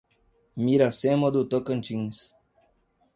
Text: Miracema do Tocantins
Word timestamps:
Miracema 0.57 1.29
do 1.31 1.45
Tocantins 1.45 2.33